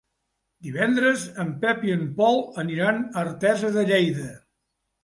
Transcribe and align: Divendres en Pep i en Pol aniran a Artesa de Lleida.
Divendres 0.67 1.25
en 1.43 1.51
Pep 1.65 1.85
i 1.91 1.93
en 1.99 2.09
Pol 2.17 2.43
aniran 2.65 3.01
a 3.07 3.25
Artesa 3.27 3.73
de 3.79 3.87
Lleida. 3.93 4.31